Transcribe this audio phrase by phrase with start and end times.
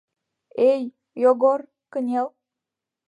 [0.69, 0.83] Эй,
[1.23, 2.27] Йогор, кынел!..